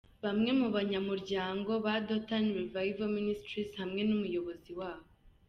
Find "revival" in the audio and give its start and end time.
2.59-3.09